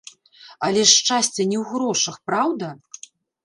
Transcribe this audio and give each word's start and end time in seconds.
Але 0.67 0.85
ж 0.87 0.93
шчасце 1.01 1.47
не 1.51 1.57
ў 1.63 1.65
грошах, 1.77 2.21
праўда?! 2.31 2.67